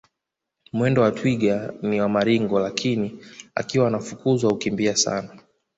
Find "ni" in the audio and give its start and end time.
1.81-2.01